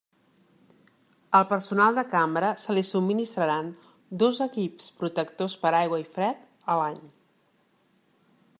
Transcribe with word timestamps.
Al 1.39 1.43
personal 1.49 1.99
de 1.99 2.03
cambra 2.13 2.49
se 2.63 2.75
li 2.77 2.83
subministraran 2.91 3.69
dos 4.23 4.41
equips 4.47 4.89
protectors 5.03 5.57
per 5.67 5.73
a 5.73 5.75
aigua 5.83 6.01
i 6.05 6.09
fred 6.17 6.41
a 6.75 6.79
l'any. 6.81 6.99